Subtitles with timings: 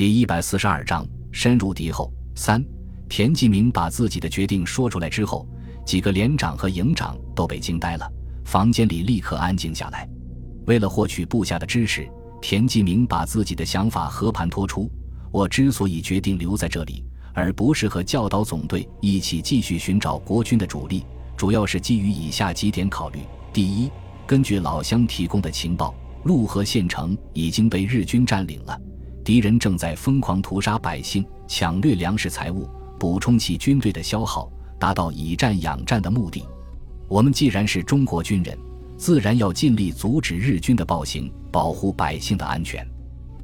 [0.00, 2.64] 第一百四十二章深入敌后三。
[3.06, 5.46] 田继明把自己的决定说出来之后，
[5.84, 8.10] 几个连长和营长都被惊呆了，
[8.46, 10.08] 房间里立刻安静下来。
[10.66, 12.08] 为了获取部下的支持，
[12.40, 14.90] 田继明把自己的想法和盘托出。
[15.30, 17.04] 我之所以决定留在这里，
[17.34, 21.04] 而不是和教导总队一起继续寻找国军的主力，
[21.36, 23.18] 主要是基于以下几点考虑：
[23.52, 23.90] 第一，
[24.26, 25.94] 根据老乡提供的情报，
[26.24, 28.80] 陆河县城已经被日军占领了，
[29.24, 32.68] 敌人正在疯狂屠杀百姓，抢掠粮食财物，
[32.98, 36.44] 补充其军队的消耗，达到以战养战的目的。
[37.08, 38.56] 我们既然是中国军人，
[38.96, 42.86] 自然要尽力阻止日军的暴行，保护百姓的安全。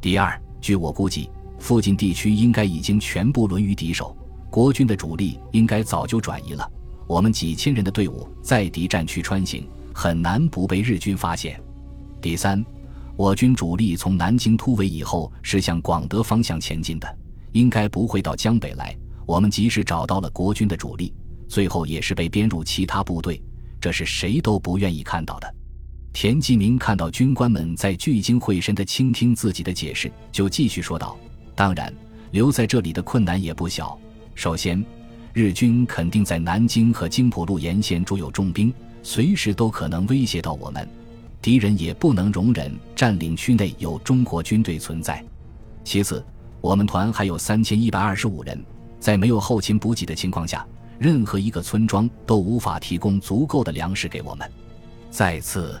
[0.00, 1.28] 第二，据我估计。
[1.58, 4.16] 附近地区应该已经全部沦于敌手，
[4.50, 6.68] 国军的主力应该早就转移了。
[7.06, 9.64] 我们几千人的队伍在敌战区穿行，
[9.94, 11.62] 很难不被日军发现。
[12.20, 12.60] 第三，
[13.16, 17.18] 我军主力从南京突围以后是向广德方向前进的，
[17.52, 18.96] 应该不会到江北来。
[19.26, 21.12] 我们即使找到了国军的主力，
[21.48, 23.40] 最后也是被编入其他部队，
[23.80, 25.54] 这是谁都不愿意看到的。
[26.12, 31.16] 田继明看到军官们在聚精会神地倾听自己的解释，就继续说道。
[31.54, 31.92] 当然，
[32.32, 33.98] 留在这里的困难也不小。
[34.34, 34.84] 首先，
[35.32, 40.86] 日军肯定在南京和京浦路沿线驻有重兵，随时都可能威胁到我们。
[41.42, 45.22] 敌人也不能容忍占领区内有中国军队存在。
[45.84, 46.24] 其次，
[46.60, 48.64] 我们团还有三千一百二十五人，
[49.00, 50.64] 在没有后勤补给的情况下，
[51.00, 54.48] 任何一个村庄都无法提供足够的粮食给我们。
[55.10, 55.78] 再次，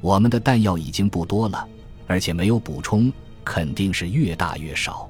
[0.00, 1.66] 我们的弹药已经不多了，
[2.08, 3.10] 而且没有补充。
[3.44, 5.08] 肯定是越大越少。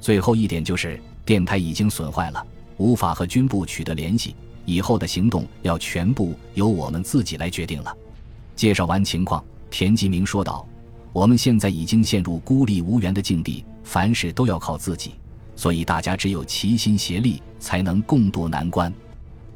[0.00, 2.44] 最后一点就是电台已经损坏了，
[2.76, 4.34] 无法和军部取得联系。
[4.64, 7.96] 以后的行动要全部由我们自己来决定了。
[8.58, 10.66] 介绍完情况，田吉明说道
[11.14, 15.12] ：“我们现在已经陷入孤立无援的境地，凡事都要靠自己，
[15.54, 18.92] 所以大家只有齐心协力，才能共度难关。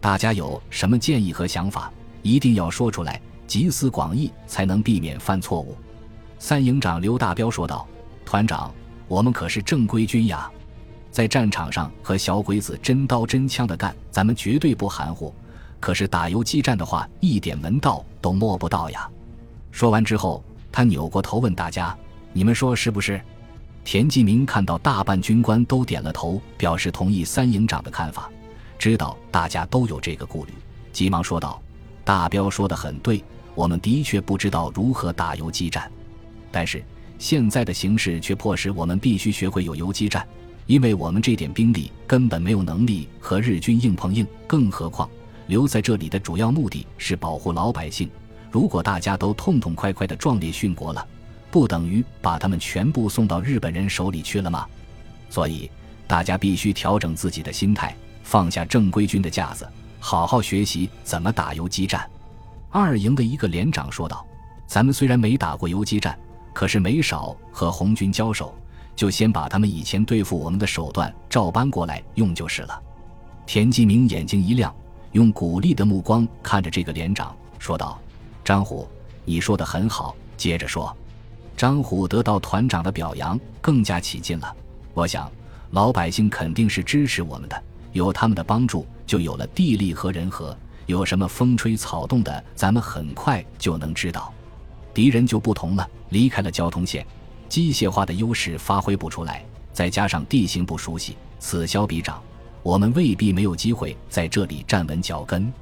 [0.01, 5.77] 大家有什么建议和想法，一定要说出来，集思广益，才能避免犯错误。”
[6.39, 7.85] 三营长刘大彪说道。
[8.25, 8.73] 团长，
[9.09, 10.49] 我们可是正规军呀，
[11.11, 15.35] 在战场上和小鬼子真刀真枪的干，咱们绝对不含糊。
[15.83, 19.11] 可是打游击战的话，一点门道都摸不到呀。
[19.73, 21.93] 说完之后，他扭过头问大家
[22.33, 23.21] ：“你们说是不是？”
[23.83, 28.31] 田继明看到大半军官都点了头，表示同意三营长的看法，
[28.79, 30.53] 知道大家都有这个顾虑，
[30.93, 31.61] 急忙说道
[32.05, 33.21] ：“大彪说的很对，
[33.57, 35.91] 我们的确不知道如何打游击战，
[36.53, 36.81] 但是……”
[37.19, 40.27] 现在的形势却迫使我们必须学会有游击战，
[40.67, 44.27] 因为我们这点兵力根本没有能力和日军硬碰硬。
[44.47, 45.09] 更何况
[45.53, 48.09] 留在这里的主要目的是保护老百姓。
[48.51, 51.07] 如果大家都痛痛快快的壮烈殉国了，
[51.51, 54.67] 不等于把他们全部送到日本人手里去了吗？
[55.29, 55.71] 所以
[56.07, 59.69] 大家必须调整自己的心态，放下正规军的架子，
[60.01, 62.09] 好好学习怎么打游击战。
[62.71, 64.27] 二营的一个连长说道
[64.67, 66.19] ：“咱们虽然没打过游击战。”
[66.55, 68.55] 可是没少和红军交手，
[68.97, 72.83] 就先把他们以前对付我们的手段照搬过来用就是了。
[73.45, 74.75] 田继明眼睛一亮，
[75.13, 77.99] 用鼓励的目光看着这个连长，说道
[78.45, 78.89] ：“张虎，
[79.25, 80.95] 你说的很好，接着说。”
[81.57, 84.57] 张虎得到团长的表扬，更加起劲了。
[84.95, 85.31] 我想，
[85.71, 87.63] 老百姓肯定是支持我们的，
[87.93, 90.57] 有他们的帮助，就有了地利和人和。
[90.87, 94.33] 有什么风吹草动的，咱们很快就能知道。
[94.93, 97.07] 敌人就不同了，离开了交通线，
[97.49, 102.21] 机械化的优势发挥不出来，再加上地形不熟悉，此消彼长，
[102.63, 105.53] 我们未必没有机会在这里站稳脚跟。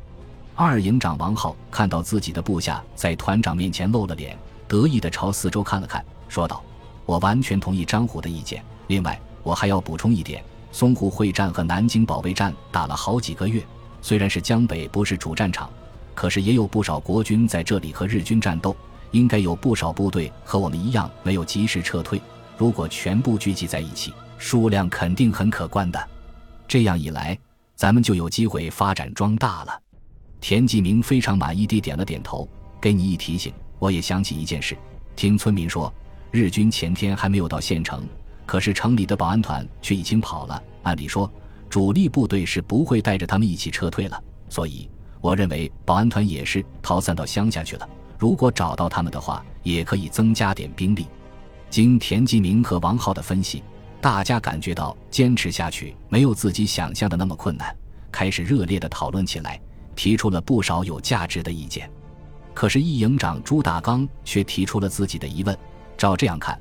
[0.55, 4.38] 二营长王浩看到自己的部下在团长面前露了脸，
[4.69, 6.62] 得意地朝四周看了看，说道
[7.06, 8.62] ：“我完全同意张虎的意见。
[8.88, 13.65] 另外，我还要补充一点：淞沪会战和南京保卫战打了好几个月，
[14.03, 15.71] 虽然是江北不是主战场，
[16.15, 18.77] 可是也有不少国军在这里和日军战斗。”
[19.12, 22.22] 应该有不少部队和我们一样没有及时撤退。
[22.56, 26.08] 如果全部聚集在一起，数量肯定很可观的。
[26.70, 27.37] 这样一来，
[27.75, 29.82] 咱们就有机会发展壮大了。
[30.40, 32.49] 田继明非常满意地点了点头。
[32.81, 34.78] 给你一提醒，我也想起一件事。
[35.17, 35.93] 听村民说，
[36.31, 38.06] 日军前天还没有到县城，
[38.46, 40.62] 可是城里的保安团却已经跑了。
[40.84, 41.28] 按理说，
[41.69, 44.22] 主力部队是不会带着他们一起撤退了。
[44.49, 44.88] 所以，
[45.20, 47.88] 我认为保安团也是逃散到乡下去了。
[48.17, 51.08] 如果找到他们的话，也可以增加点兵力。
[51.69, 53.61] 经田继明和王浩的分析，
[54.00, 57.76] 大家感觉到坚持下去没有自己想象的那么困难，
[58.11, 59.61] 开始热烈的讨论起来，
[59.94, 61.91] 提出了不少有价值的意见。
[62.55, 65.56] 可是，一营长朱大刚却提出了自己的疑问：
[65.99, 66.58] 照这样看，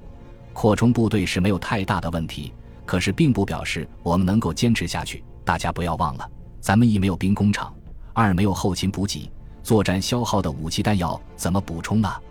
[0.52, 2.54] 扩充部队是没有太大的问题，
[2.86, 5.24] 可是并不表示我们能够坚持下去。
[5.46, 7.74] 大家不要忘了，咱们一没有兵工厂，
[8.14, 9.32] 二没有后勤补给，
[9.64, 12.22] 作战消耗的武器弹药怎么补充啊？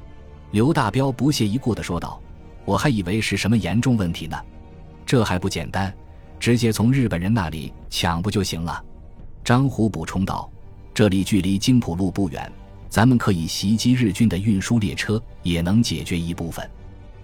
[0.51, 2.21] 刘大彪不屑一顾地说道
[2.65, 4.39] ：“我还以为是什么严重问题呢，
[5.09, 5.91] 这还不简单，
[6.39, 8.85] 直接从日本人那里抢不就行了？”
[9.43, 10.51] 张虎补充道
[10.93, 12.53] ：“这里距离京浦路不远，
[12.91, 16.71] 咱们可以袭击日军的运输列车，也能解决一部分。”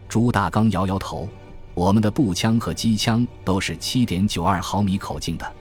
[0.09, 1.29] 朱大刚摇摇头
[1.75, 5.53] ：“我们的步枪和机枪都是七点九二毫米口径的，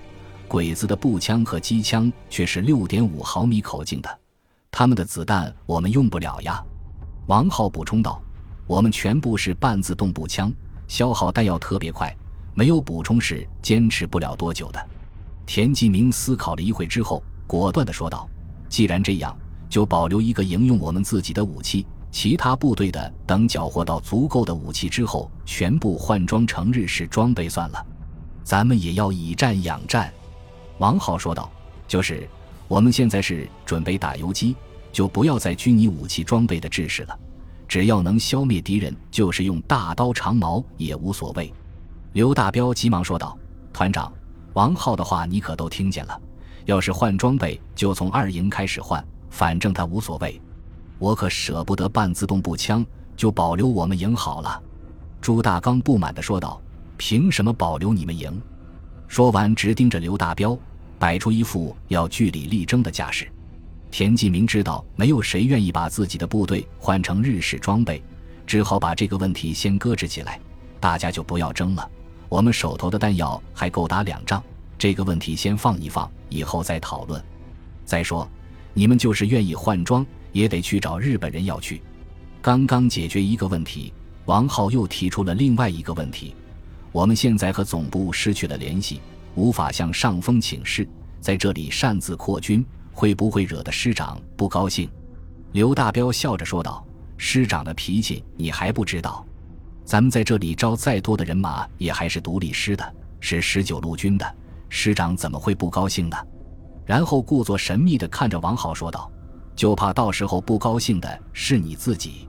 [0.48, 4.20] 鬼子的步枪和机枪却是六点五毫米口径的，
[4.72, 6.64] 他们的子弹我们用不了呀。”
[7.28, 8.24] 王浩补充道
[8.66, 10.50] ：“我们全部是半自动步枪，
[10.94, 12.16] 消耗弹药特别快，
[12.54, 14.90] 没有补充是坚持不了多久的。”
[15.44, 18.30] 田继明思考了一会之后，果断地说道
[18.70, 19.36] ：“既然这样，
[19.68, 27.84] 就保留一个营用我们自己的武器，其他部队的等缴获到足够的武器之后，全部换装成日式装备算了。
[28.44, 30.14] 咱们也要以战养战。”
[30.78, 31.52] 王浩说道
[31.90, 32.30] ：“就是，
[32.68, 34.56] 我们现在是准备打游击。”
[34.94, 37.20] 就不要再拘泥武器装备的制式了，
[37.68, 41.52] 只要能消灭敌人，就是用大刀长矛也无所谓。
[42.14, 43.38] 刘大彪急忙说道
[43.74, 44.12] ：“团长，
[44.54, 46.22] 王浩的话你可都听见了。
[46.66, 50.40] 要是换装备，就从二营开始换，反正他无所谓。
[51.00, 52.86] 我可舍不得半自动步枪，
[53.18, 54.62] 就保留我们营好了。”
[55.20, 56.62] 朱大刚不满地说道
[56.98, 58.42] ：“凭什么保留你们营？”
[59.08, 60.58] 说完，直盯着刘大彪，
[61.00, 63.28] 摆出一副要据理力争的架势。
[63.94, 68.02] 田继明知道没有谁愿意把自己的部队换成日式装备，
[68.44, 70.40] 只好把这个问题先搁置起来。
[70.80, 71.88] 大家就不要争了，
[72.28, 74.44] 我们手头的弹药还够打两仗，
[74.80, 77.24] 这个问题先放一放，以后再讨论。
[77.86, 78.28] 再说，
[78.74, 81.80] 你们就是愿意换装，也得去找日本人要去。
[82.42, 83.94] 刚刚解决一个问题，
[84.26, 86.36] 王浩又提出了另外一个问题：
[86.92, 89.00] 我们现在和总部失去了联系，
[89.36, 90.90] 无法向上峰请示，
[91.22, 92.66] 在这里擅自扩军。
[92.94, 94.90] 会不会惹得师长不高兴？
[95.52, 96.86] 刘大彪笑着说道
[97.18, 99.26] ：“师长的脾气你还不知道？
[99.84, 104.36] 咱们在这里招再多的人马，也还是独立师的，是十九路军的，
[104.70, 106.18] 师长怎么会不高兴呢？”
[106.86, 109.12] 然后故作神秘地看着王浩说道
[109.56, 112.28] ：“就怕到时候不高兴的是你自己。”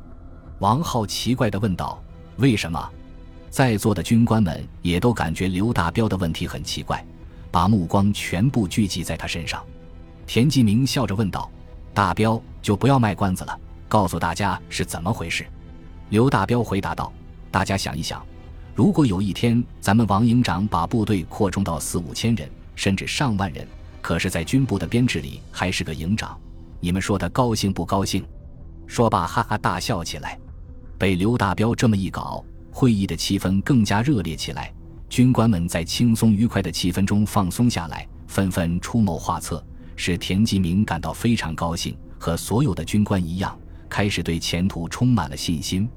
[0.60, 2.02] 王浩奇怪地问道
[2.38, 2.90] ：“为什么？”
[3.50, 7.04] 在座的军官们也都感觉刘大彪的问题很奇怪，
[7.50, 9.64] 把目光全部聚集在他身上。
[10.26, 11.50] 田继明笑着问道
[11.94, 15.46] ：“大彪，就不要卖关子了，告诉大家是怎么回事。”
[16.10, 17.12] 刘大彪回答道
[17.50, 18.24] ：“大家想一想，
[18.74, 23.66] 如果有一天咱们王营长把部队扩充到四五千人，甚至上万人，
[24.00, 26.38] 可是，在军部的编制里还是个营长，
[26.80, 28.24] 你们说他高兴不高兴？”
[28.86, 30.38] 说罢，哈哈大笑起来。
[30.98, 34.72] 被刘大彪这么一搞，会议的气氛更加热烈起来。
[35.08, 39.64] 军官们在轻松愉快的气氛中放松下来，纷纷出谋划策。
[39.96, 43.58] 使田纪明感到非常高兴，和所有的军官一样，
[43.88, 45.88] 开始对前途充满了信心。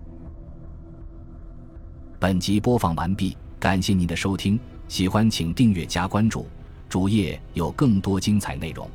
[2.20, 6.48] 本集播放完毕，感谢您的收听，喜欢请订阅加关注，
[6.90, 8.90] 主页有更多精彩内容。